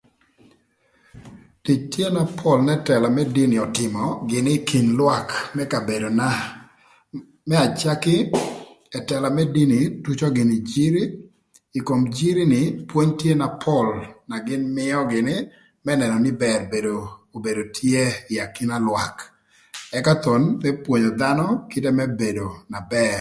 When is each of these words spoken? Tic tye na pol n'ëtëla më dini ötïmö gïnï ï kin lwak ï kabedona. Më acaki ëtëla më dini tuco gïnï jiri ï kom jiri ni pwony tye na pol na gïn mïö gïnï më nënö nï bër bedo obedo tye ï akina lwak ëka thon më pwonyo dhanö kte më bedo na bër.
Tic 1.63 1.79
tye 1.93 2.07
na 2.15 2.23
pol 2.39 2.59
n'ëtëla 2.65 3.07
më 3.17 3.23
dini 3.35 3.57
ötïmö 3.65 4.03
gïnï 4.29 4.51
ï 4.57 4.63
kin 4.69 4.87
lwak 4.99 5.27
ï 5.61 5.63
kabedona. 5.73 6.29
Më 7.47 7.55
acaki 7.67 8.17
ëtëla 8.97 9.27
më 9.37 9.43
dini 9.55 9.79
tuco 10.03 10.27
gïnï 10.37 10.57
jiri 10.71 11.03
ï 11.77 11.79
kom 11.87 12.01
jiri 12.17 12.43
ni 12.53 12.61
pwony 12.89 13.11
tye 13.19 13.33
na 13.39 13.47
pol 13.63 13.87
na 14.29 14.37
gïn 14.47 14.63
mïö 14.75 14.99
gïnï 15.11 15.35
më 15.85 15.91
nënö 15.99 16.17
nï 16.23 16.31
bër 16.43 16.59
bedo 16.73 16.95
obedo 17.35 17.63
tye 17.77 18.03
ï 18.33 18.35
akina 18.45 18.77
lwak 18.87 19.15
ëka 19.97 20.13
thon 20.23 20.43
më 20.63 20.69
pwonyo 20.83 21.09
dhanö 21.21 21.45
kte 21.71 21.89
më 21.97 22.05
bedo 22.21 22.47
na 22.71 22.79
bër. 22.93 23.09